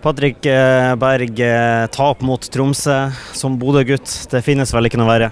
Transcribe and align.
Patrick 0.00 0.46
eh, 0.48 0.94
Berg, 0.96 1.40
eh, 1.44 1.86
tap 1.92 2.22
mot 2.24 2.40
Tromsø 2.40 2.98
som 3.36 3.58
Bodø-gutt. 3.60 4.08
Det 4.32 4.40
finnes 4.44 4.72
vel 4.72 4.88
ikke 4.88 5.00
noe 5.00 5.10
verre? 5.10 5.28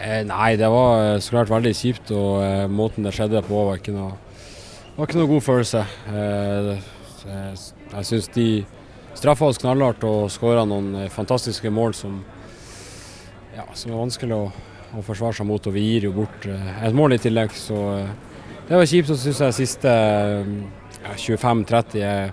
Eh, 0.00 0.24
nei, 0.26 0.56
det 0.58 0.70
var 0.72 1.20
så 1.22 1.36
klart 1.36 1.52
veldig 1.52 1.74
kjipt. 1.78 2.10
Og 2.10 2.72
måten 2.74 3.06
det 3.06 3.14
skjedde 3.14 3.44
på 3.46 3.66
var 3.68 3.78
ikke 3.78 3.94
noe, 3.94 4.16
var 4.96 5.06
ikke 5.06 5.20
noe 5.20 5.30
god 5.36 5.46
følelse. 5.46 5.84
Jeg 6.10 6.80
jeg 7.90 8.06
syns 8.06 8.28
de 8.32 8.46
straffa 9.18 9.48
oss 9.50 9.58
knallhardt 9.60 10.04
og 10.08 10.30
skåra 10.32 10.62
noen 10.68 11.08
fantastiske 11.12 11.70
mål 11.74 11.94
som, 11.98 12.20
ja, 13.56 13.66
som 13.74 13.92
er 13.92 13.98
vanskelig 13.98 14.36
å, 14.36 14.44
å 14.94 15.02
forsvare 15.04 15.36
seg 15.36 15.48
mot. 15.50 15.66
Og 15.66 15.74
vi 15.76 15.86
gir 15.88 16.06
jo 16.08 16.14
bort 16.16 16.46
et 16.46 16.96
mål 16.96 17.16
i 17.16 17.22
tillegg, 17.22 17.54
så 17.56 17.80
det 18.68 18.78
var 18.78 18.86
kjipt. 18.86 19.10
Så 19.10 19.18
syns 19.18 19.42
jeg 19.42 19.58
siste 19.58 19.90
eh, 19.90 20.54
ja, 21.02 21.16
25-30 21.18 22.06
er 22.06 22.32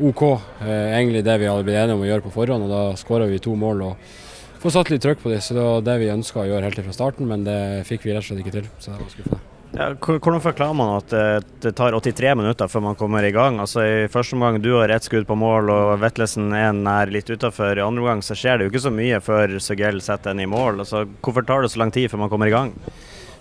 OK. 0.00 0.22
Eh, 0.64 0.98
egentlig 0.98 1.24
det 1.24 1.38
vi 1.38 1.46
hadde 1.50 1.64
blitt 1.66 1.78
enige 1.78 1.94
om 1.98 2.02
å 2.02 2.08
gjøre 2.08 2.24
på 2.26 2.32
forhånd, 2.34 2.66
og 2.66 2.70
da 2.72 2.82
skåra 2.98 3.28
vi 3.30 3.38
to 3.42 3.54
mål. 3.56 3.82
og 3.90 3.96
Får 4.64 4.72
satt 4.78 4.90
litt 4.90 5.02
trøkk 5.04 5.20
på 5.22 5.30
det, 5.30 5.42
så 5.44 5.54
det 5.54 5.62
var 5.62 5.82
det 5.84 5.98
vi 6.00 6.08
ønska 6.12 6.40
å 6.40 6.46
gjøre 6.48 6.64
helt 6.70 6.80
fra 6.86 6.92
starten, 6.96 7.28
men 7.28 7.44
det 7.44 7.58
fikk 7.86 8.06
vi 8.06 8.14
rett 8.14 8.24
og 8.24 8.30
slett 8.30 8.40
ikke 8.44 8.54
til. 8.58 8.68
Så 8.80 8.90
det 8.94 9.00
var 9.02 9.10
skuffende. 9.12 9.40
Ja, 9.74 9.88
hvordan 9.98 10.38
forklarer 10.38 10.76
man 10.78 10.90
at 11.00 11.08
det, 11.10 11.22
det 11.64 11.72
tar 11.74 11.90
83 11.98 12.36
minutter 12.38 12.68
før 12.70 12.84
man 12.84 12.94
kommer 12.94 13.24
i 13.26 13.32
gang? 13.34 13.56
Altså 13.58 13.82
I 13.82 14.06
første 14.06 14.36
omgang 14.36 14.60
du 14.62 14.68
har 14.76 14.88
ett 14.94 15.02
skudd 15.02 15.26
på 15.26 15.34
mål 15.34 15.72
og 15.74 15.88
Vetlesen 15.98 16.52
er 16.54 16.70
nær 16.78 17.10
litt 17.10 17.26
utafor. 17.26 17.74
I 17.74 17.82
andre 17.82 18.04
omgang 18.04 18.22
så 18.22 18.36
skjer 18.38 18.60
det 18.60 18.68
jo 18.68 18.70
ikke 18.70 18.84
så 18.86 18.92
mye 18.94 19.18
før 19.18 19.56
Søgel 19.58 19.98
setter 20.00 20.30
den 20.30 20.44
i 20.44 20.46
mål. 20.46 20.78
Altså, 20.84 21.02
hvorfor 21.26 21.42
tar 21.48 21.66
det 21.66 21.72
så 21.74 21.82
lang 21.82 21.90
tid 21.90 22.06
før 22.12 22.22
man 22.22 22.30
kommer 22.30 22.46
i 22.46 22.54
gang? 22.54 22.70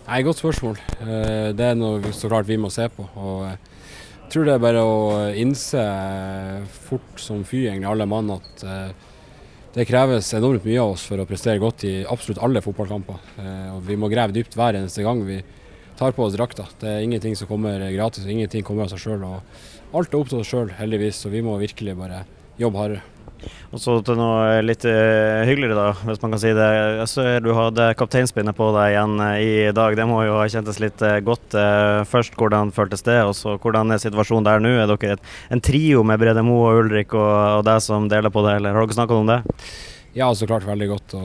Nei, 0.08 0.24
Godt 0.26 0.42
spørsmål. 0.42 0.82
Eh, 1.06 1.54
Det 1.54 1.70
er 1.70 1.78
noe 1.78 2.02
så 2.18 2.28
klart 2.34 2.50
vi 2.50 2.58
må 2.58 2.74
se 2.74 2.90
på. 2.90 3.06
og 3.14 3.46
eh, 3.52 3.56
Jeg 4.24 4.32
tror 4.40 4.48
det 4.48 4.54
er 4.56 4.62
bare 4.64 4.82
å 4.82 5.02
innse 5.38 5.82
eh, 5.82 6.64
fort 6.88 7.20
som 7.22 7.44
fy, 7.46 7.68
egentlig 7.68 7.90
alle 7.92 8.08
mann, 8.10 8.32
at 8.34 8.64
eh, 8.66 9.10
det 9.76 9.86
kreves 9.90 10.32
enormt 10.38 10.66
mye 10.66 10.82
av 10.82 10.96
oss 10.96 11.04
for 11.10 11.22
å 11.22 11.28
prestere 11.30 11.62
godt 11.62 11.86
i 11.86 11.94
absolutt 12.10 12.42
alle 12.42 12.62
fotballkamper. 12.66 13.20
Eh, 13.44 13.68
Og 13.76 13.84
Vi 13.86 13.98
må 14.00 14.10
grave 14.10 14.34
dypt 14.34 14.58
hver 14.58 14.80
eneste 14.80 15.06
gang 15.06 15.22
vi 15.28 15.38
tar 16.00 16.16
på 16.18 16.26
oss 16.26 16.34
drakta. 16.34 16.66
Det 16.82 16.90
er 16.90 17.06
ingenting 17.06 17.38
som 17.38 17.50
kommer 17.52 17.78
gratis, 17.94 18.26
og 18.26 18.34
ingenting 18.34 18.66
kommer 18.66 18.88
av 18.88 18.94
seg 18.96 19.04
sjøl. 19.06 19.28
Alt 19.94 20.10
er 20.14 20.18
opp 20.24 20.32
til 20.32 20.42
oss 20.42 20.50
sjøl, 20.50 20.74
heldigvis, 20.80 21.22
så 21.22 21.30
vi 21.30 21.44
må 21.46 21.60
virkelig 21.62 21.94
bare 22.00 22.24
jobbe 22.58 22.82
hardere. 22.82 23.04
Og 23.74 23.82
så 23.82 23.96
til 24.06 24.20
noe 24.20 24.60
litt 24.62 24.84
eh, 24.86 25.42
hyggeligere, 25.50 25.74
da, 25.74 26.06
hvis 26.06 26.20
man 26.22 26.36
kan 26.36 26.42
si 26.44 26.52
det. 26.54 26.66
Jeg 27.00 27.08
ser 27.10 27.40
du 27.42 27.50
hadde 27.58 27.88
kapteinspinnet 27.98 28.54
på 28.54 28.68
deg 28.76 28.92
igjen 28.94 29.16
eh, 29.26 29.38
i 29.42 29.72
dag. 29.74 29.96
Det 29.98 30.06
må 30.06 30.20
jo 30.28 30.36
ha 30.38 30.44
kjentes 30.52 30.78
litt 30.84 31.02
eh, 31.02 31.18
godt. 31.26 31.58
Først 32.10 32.38
hvordan 32.38 32.70
føltes 32.76 33.02
det, 33.08 33.18
og 33.26 33.34
så 33.38 33.56
hvordan 33.58 33.96
er 33.96 34.02
situasjonen 34.04 34.46
der 34.46 34.62
nå? 34.62 34.76
Er 34.84 34.92
dere 34.94 35.18
en 35.50 35.64
trio 35.64 36.04
med 36.06 36.22
Brede 36.22 36.44
Moe 36.46 36.68
og 36.70 36.84
Ulrik 36.84 37.16
og, 37.18 37.32
og 37.32 37.64
deg 37.66 37.82
som 37.82 38.06
deler 38.12 38.34
på 38.34 38.46
det, 38.46 38.60
eller 38.60 38.78
har 38.78 38.86
dere 38.86 39.00
snakket 39.00 39.24
om 39.24 39.32
det? 39.32 39.40
Ja, 40.14 40.30
så 40.38 40.46
klart 40.50 40.70
veldig 40.70 40.92
godt 40.94 41.18
å, 41.18 41.24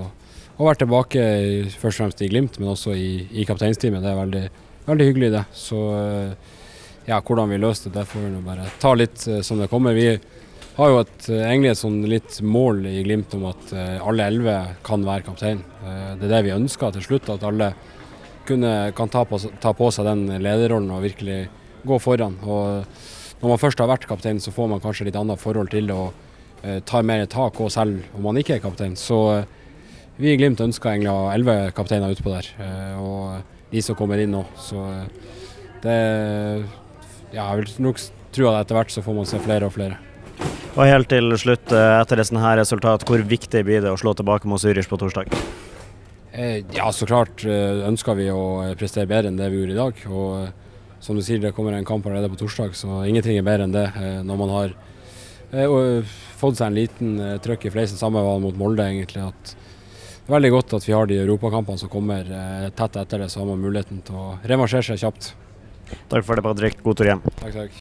å 0.56 0.70
være 0.70 0.86
tilbake 0.86 1.28
først 1.74 1.98
og 1.98 2.06
fremst 2.06 2.24
i 2.24 2.30
Glimt, 2.32 2.56
men 2.62 2.72
også 2.72 2.96
i, 2.96 3.12
i 3.28 3.44
kapteinsteamet. 3.48 4.00
Det 4.00 4.14
er 4.14 4.20
veldig, 4.22 4.44
veldig 4.88 5.10
hyggelig, 5.10 5.32
det. 5.36 5.44
Så 5.52 5.84
ja, 7.08 7.20
hvordan 7.20 7.52
vi 7.52 7.60
løser 7.60 7.90
det, 7.92 7.98
det 8.00 8.08
får 8.08 8.24
vi 8.24 8.32
nå 8.32 8.40
bare 8.48 8.72
ta 8.80 8.96
litt 8.96 9.28
som 9.44 9.60
det 9.60 9.68
kommer. 9.68 9.96
Vi 9.96 10.14
har 10.78 10.92
jo 10.92 10.98
et, 11.02 11.28
eh, 11.28 11.42
egentlig 11.42 11.72
et 11.72 11.80
sånn 11.80 11.98
litt 12.06 12.38
mål 12.46 12.84
i 12.86 13.02
Glimt 13.02 13.34
om 13.34 13.48
at 13.50 13.72
eh, 13.74 13.98
alle 13.98 14.28
elleve 14.30 14.56
kan 14.86 15.02
være 15.02 15.26
kaptein. 15.26 15.64
Eh, 15.82 16.12
det 16.20 16.28
er 16.28 16.34
det 16.36 16.44
vi 16.46 16.54
ønsker 16.54 16.94
til 16.94 17.02
slutt, 17.02 17.30
at 17.34 17.46
alle 17.46 17.72
kunne, 18.46 18.92
kan 18.94 19.10
ta 19.10 19.24
på, 19.26 19.40
ta 19.60 19.74
på 19.74 19.90
seg 19.92 20.06
den 20.06 20.38
lederrollen 20.38 20.92
og 20.94 21.02
virkelig 21.02 21.40
gå 21.88 21.98
foran. 21.98 22.38
Og 22.46 22.86
når 23.42 23.52
man 23.52 23.60
først 23.60 23.82
har 23.82 23.90
vært 23.90 24.06
kaptein, 24.06 24.38
så 24.38 24.54
får 24.54 24.70
man 24.70 24.82
kanskje 24.84 25.08
litt 25.08 25.18
annet 25.18 25.42
forhold 25.42 25.74
til 25.74 25.90
det. 25.90 25.98
og 25.98 26.24
tar 26.90 27.04
mer 27.06 27.22
tak 27.30 27.54
òg 27.62 27.68
selv 27.70 28.02
om 28.18 28.24
man 28.26 28.34
ikke 28.34 28.56
er 28.56 28.58
kaptein. 28.58 28.96
Så 28.98 29.46
vi 30.18 30.32
i 30.32 30.36
Glimt 30.36 30.58
ønsker 30.58 30.90
egentlig 30.90 31.12
å 31.12 31.28
ha 31.28 31.36
elleve 31.36 31.70
kapteiner 31.70 32.10
utpå 32.10 32.32
der, 32.32 32.48
og 32.98 33.70
de 33.70 33.82
som 33.86 33.94
kommer 33.94 34.18
inn 34.18 34.34
nå. 34.34 34.42
Så 34.58 34.82
det 35.84 36.66
Ja, 37.30 37.54
jeg 37.54 37.62
vil 37.62 37.86
nok 37.86 38.02
tro 38.32 38.50
at 38.50 38.64
etter 38.64 38.74
hvert 38.74 38.90
så 38.90 39.06
får 39.06 39.14
man 39.14 39.30
se 39.30 39.38
flere 39.38 39.70
og 39.70 39.76
flere. 39.76 40.07
Og 40.76 40.84
helt 40.86 41.08
til 41.10 41.32
slutt, 41.40 41.72
eh, 41.72 41.94
etter 42.00 42.20
et 42.20 42.28
sånt 42.28 42.42
her 42.42 42.58
resultat, 42.60 43.04
hvor 43.08 43.22
viktig 43.24 43.64
blir 43.66 43.80
det 43.82 43.90
å 43.90 43.98
slå 43.98 44.14
tilbake 44.14 44.46
mot 44.46 44.60
Zürich 44.60 44.88
på 44.88 44.98
torsdag? 45.00 45.32
Eh, 46.32 46.62
Ja, 46.72 46.90
så 46.92 47.06
klart 47.06 47.44
eh, 47.44 47.82
ønsker 47.88 48.14
vi 48.16 48.28
å 48.30 48.74
prestere 48.78 49.08
bedre 49.08 49.28
enn 49.28 49.36
det 49.36 49.50
vi 49.50 49.58
gjorde 49.62 49.74
i 49.74 49.80
dag. 49.80 49.94
Og 50.08 51.02
som 51.02 51.16
du 51.16 51.22
sier, 51.22 51.40
det 51.40 51.54
kommer 51.54 51.72
en 51.72 51.84
kamp 51.84 52.06
allerede 52.06 52.30
på 52.30 52.38
torsdag, 52.44 52.74
så 52.74 53.02
ingenting 53.08 53.38
er 53.38 53.42
bedre 53.46 53.64
enn 53.64 53.72
det. 53.72 53.92
Når 54.26 54.36
man 54.36 54.48
har 54.50 54.74
fått 56.36 56.58
seg 56.58 56.66
en 56.66 56.74
liten 56.76 57.38
trøkk 57.40 57.66
i 57.66 57.70
fleisen, 57.70 57.96
samme 57.96 58.20
var 58.20 58.38
mot 58.42 58.56
Molde 58.58 58.82
egentlig. 58.84 59.22
at 59.24 59.54
det 59.54 60.34
er 60.34 60.40
veldig 60.40 60.50
godt 60.50 60.74
at 60.74 60.84
vi 60.84 60.92
har 60.92 61.06
de 61.06 61.16
europakampene 61.22 61.78
som 61.78 61.88
kommer 61.88 62.24
tett 62.76 62.96
etter 62.96 63.18
det, 63.18 63.30
så 63.30 63.40
har 63.40 63.46
man 63.46 63.62
muligheten 63.62 64.02
til 64.04 64.14
å 64.14 64.38
revansjere 64.44 64.84
seg 64.84 64.98
kjapt. 64.98 65.32
Takk 66.10 66.24
for 66.24 66.36
det, 66.36 66.42
Patrick. 66.44 66.82
God 66.82 66.96
tur 66.98 67.06
hjem. 67.08 67.22
Takk, 67.40 67.54
takk. 67.54 67.70